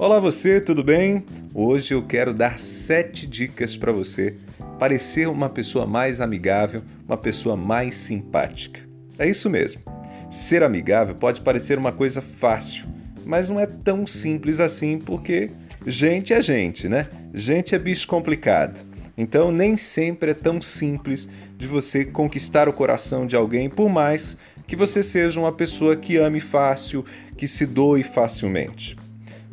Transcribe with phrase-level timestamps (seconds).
[0.00, 1.22] Olá você, tudo bem?
[1.52, 4.34] Hoje eu quero dar sete dicas para você
[4.78, 8.80] parecer uma pessoa mais amigável, uma pessoa mais simpática.
[9.18, 9.82] É isso mesmo.
[10.30, 12.86] Ser amigável pode parecer uma coisa fácil,
[13.26, 15.50] mas não é tão simples assim porque
[15.86, 17.06] gente é gente, né?
[17.34, 18.80] Gente é bicho complicado.
[19.18, 24.34] Então nem sempre é tão simples de você conquistar o coração de alguém, por mais
[24.66, 27.04] que você seja uma pessoa que ame fácil,
[27.36, 28.96] que se doe facilmente.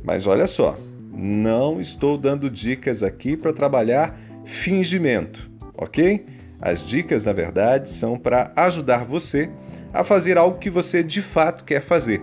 [0.07, 0.79] Mas olha só,
[1.11, 6.25] não estou dando dicas aqui para trabalhar fingimento, ok?
[6.61, 9.49] As dicas, na verdade, são para ajudar você
[9.93, 12.21] a fazer algo que você de fato quer fazer.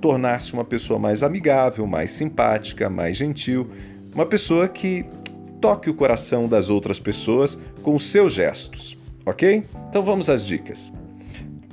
[0.00, 3.68] Tornar-se uma pessoa mais amigável, mais simpática, mais gentil,
[4.14, 5.04] uma pessoa que
[5.60, 9.64] toque o coração das outras pessoas com seus gestos, ok?
[9.90, 10.90] Então vamos às dicas.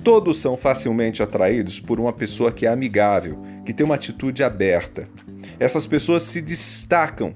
[0.04, 5.08] Todos são facilmente atraídos por uma pessoa que é amigável, que tem uma atitude aberta.
[5.60, 7.34] Essas pessoas se destacam,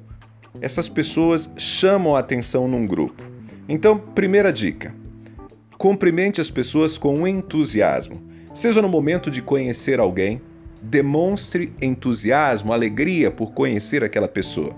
[0.61, 3.23] essas pessoas chamam a atenção num grupo.
[3.67, 4.93] Então, primeira dica:
[5.77, 8.21] cumprimente as pessoas com entusiasmo.
[8.53, 10.41] Seja no momento de conhecer alguém,
[10.81, 14.75] demonstre entusiasmo, alegria por conhecer aquela pessoa.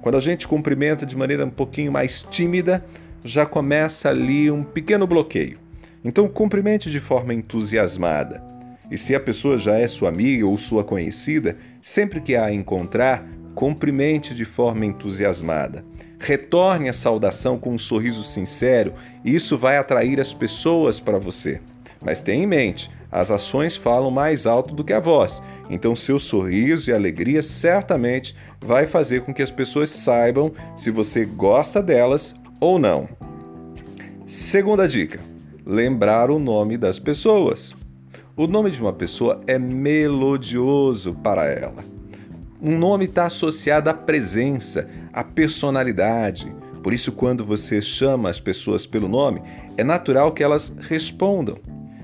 [0.00, 2.84] Quando a gente cumprimenta de maneira um pouquinho mais tímida,
[3.24, 5.58] já começa ali um pequeno bloqueio.
[6.04, 8.42] Então, cumprimente de forma entusiasmada.
[8.92, 13.26] E se a pessoa já é sua amiga ou sua conhecida, sempre que a encontrar,
[13.54, 15.82] cumprimente de forma entusiasmada.
[16.20, 18.92] Retorne a saudação com um sorriso sincero,
[19.24, 21.58] e isso vai atrair as pessoas para você.
[22.04, 25.42] Mas tenha em mente, as ações falam mais alto do que a voz.
[25.70, 31.24] Então seu sorriso e alegria certamente vai fazer com que as pessoas saibam se você
[31.24, 33.08] gosta delas ou não.
[34.26, 35.18] Segunda dica:
[35.64, 37.74] lembrar o nome das pessoas.
[38.34, 41.84] O nome de uma pessoa é melodioso para ela.
[42.62, 46.50] Um nome está associado à presença, à personalidade.
[46.82, 49.42] Por isso, quando você chama as pessoas pelo nome,
[49.76, 51.58] é natural que elas respondam.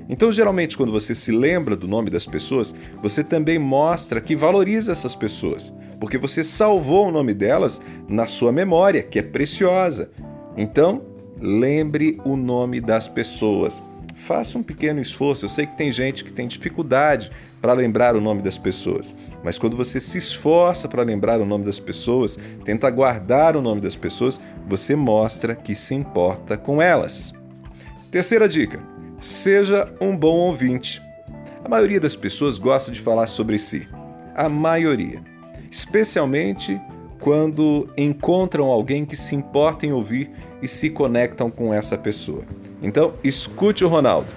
[0.06, 4.92] Então, geralmente, quando você se lembra do nome das pessoas, você também mostra que valoriza
[4.92, 10.10] essas pessoas, porque você salvou o nome delas na sua memória, que é preciosa.
[10.58, 11.00] Então,
[11.40, 13.82] lembre o nome das pessoas
[14.18, 15.44] faça um pequeno esforço.
[15.44, 17.30] Eu sei que tem gente que tem dificuldade
[17.60, 21.64] para lembrar o nome das pessoas, mas quando você se esforça para lembrar o nome
[21.64, 27.32] das pessoas, tenta guardar o nome das pessoas, você mostra que se importa com elas.
[28.10, 28.80] Terceira dica:
[29.20, 31.02] seja um bom ouvinte.
[31.64, 33.86] A maioria das pessoas gosta de falar sobre si.
[34.34, 35.22] A maioria.
[35.70, 36.80] Especialmente
[37.20, 40.30] quando encontram alguém que se importa em ouvir
[40.62, 42.44] e se conectam com essa pessoa.
[42.82, 44.28] Então, escute o Ronaldo.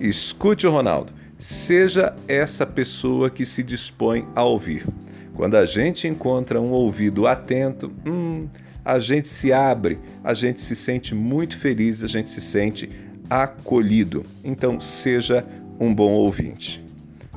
[0.00, 1.12] Escute o Ronaldo.
[1.38, 4.86] Seja essa pessoa que se dispõe a ouvir.
[5.34, 8.48] Quando a gente encontra um ouvido atento, hum,
[8.84, 12.90] a gente se abre, a gente se sente muito feliz, a gente se sente
[13.30, 14.24] acolhido.
[14.42, 15.44] Então, seja
[15.78, 16.84] um bom ouvinte.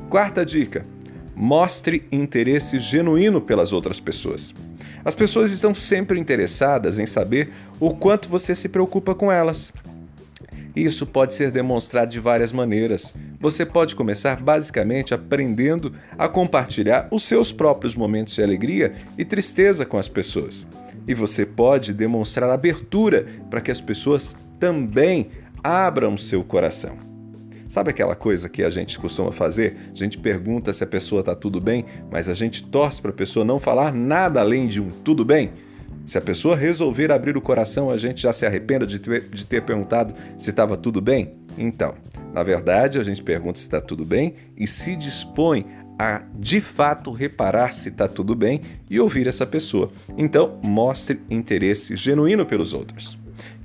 [0.09, 0.85] Quarta dica:
[1.35, 4.53] mostre interesse genuíno pelas outras pessoas.
[5.03, 9.73] As pessoas estão sempre interessadas em saber o quanto você se preocupa com elas.
[10.75, 13.13] Isso pode ser demonstrado de várias maneiras.
[13.40, 19.85] Você pode começar basicamente aprendendo a compartilhar os seus próprios momentos de alegria e tristeza
[19.85, 20.66] com as pessoas.
[21.07, 25.29] E você pode demonstrar abertura para que as pessoas também
[25.63, 27.10] abram seu coração.
[27.71, 29.77] Sabe aquela coisa que a gente costuma fazer?
[29.93, 33.13] A gente pergunta se a pessoa está tudo bem, mas a gente torce para a
[33.13, 35.53] pessoa não falar nada além de um tudo bem?
[36.05, 39.45] Se a pessoa resolver abrir o coração, a gente já se arrependa de ter, de
[39.45, 41.31] ter perguntado se estava tudo bem?
[41.57, 41.95] Então,
[42.33, 45.65] na verdade, a gente pergunta se está tudo bem e se dispõe
[45.97, 49.89] a de fato reparar se está tudo bem e ouvir essa pessoa.
[50.17, 53.17] Então, mostre interesse genuíno pelos outros.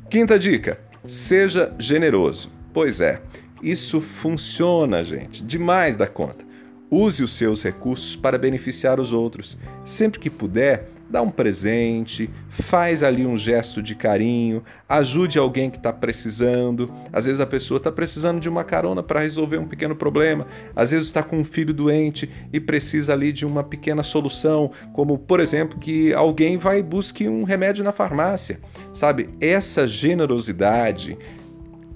[0.09, 2.55] Quinta dica: seja generoso.
[2.73, 3.23] Pois é,
[3.63, 6.45] isso funciona, gente, demais da conta.
[6.91, 9.59] Use os seus recursos para beneficiar os outros.
[9.85, 15.77] Sempre que puder, dá um presente, faz ali um gesto de carinho, ajude alguém que
[15.77, 16.91] está precisando.
[17.13, 20.91] Às vezes a pessoa está precisando de uma carona para resolver um pequeno problema, às
[20.91, 25.41] vezes está com um filho doente e precisa ali de uma pequena solução, como por
[25.41, 28.61] exemplo que alguém vai e busque um remédio na farmácia.
[28.93, 31.17] Sabe, essa generosidade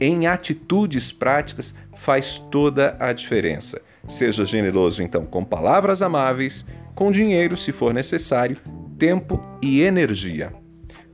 [0.00, 3.80] em atitudes práticas faz toda a diferença.
[4.08, 6.64] Seja generoso então com palavras amáveis,
[6.94, 8.56] com dinheiro se for necessário,
[8.98, 10.52] tempo e energia.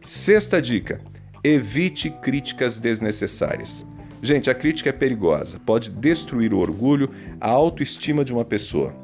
[0.03, 1.01] Sexta dica:
[1.43, 3.85] evite críticas desnecessárias.
[4.23, 7.11] Gente, a crítica é perigosa, pode destruir o orgulho,
[7.41, 8.95] a autoestima de uma pessoa.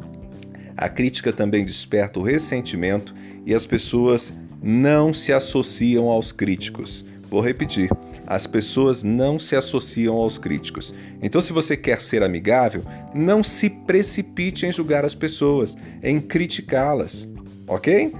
[0.76, 3.14] A crítica também desperta o ressentimento
[3.44, 4.32] e as pessoas
[4.62, 7.04] não se associam aos críticos.
[7.28, 7.90] Vou repetir:
[8.26, 10.94] as pessoas não se associam aos críticos.
[11.20, 12.82] Então, se você quer ser amigável,
[13.14, 17.28] não se precipite em julgar as pessoas, em criticá-las,
[17.66, 18.14] ok?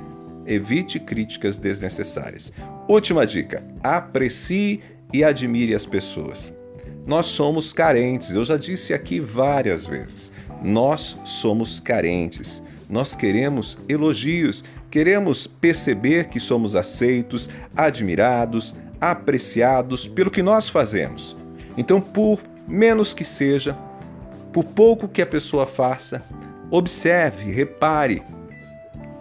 [0.46, 2.52] Evite críticas desnecessárias.
[2.88, 4.80] Última dica: aprecie
[5.12, 6.52] e admire as pessoas.
[7.06, 10.32] Nós somos carentes, eu já disse aqui várias vezes.
[10.62, 12.62] Nós somos carentes.
[12.88, 21.36] Nós queremos elogios, queremos perceber que somos aceitos, admirados, apreciados pelo que nós fazemos.
[21.76, 22.38] Então, por
[22.68, 23.76] menos que seja,
[24.52, 26.22] por pouco que a pessoa faça,
[26.70, 28.22] observe, repare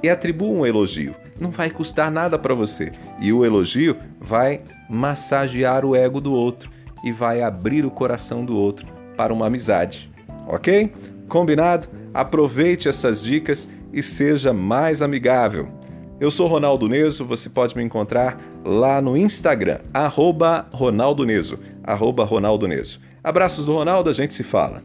[0.04, 1.16] e atribua um elogio.
[1.40, 2.92] Não vai custar nada para você.
[3.20, 6.70] E o elogio vai massagear o ego do outro
[7.04, 8.86] e vai abrir o coração do outro
[9.18, 10.12] para uma amizade.
[10.46, 10.94] Ok?
[11.28, 11.88] Combinado?
[12.14, 15.81] Aproveite essas dicas e seja mais amigável.
[16.22, 22.24] Eu sou Ronaldo Neso, você pode me encontrar lá no Instagram, arroba Ronaldo Neso, arroba
[22.24, 23.02] Ronaldo Neso.
[23.24, 24.84] Abraços do Ronaldo, a gente se fala.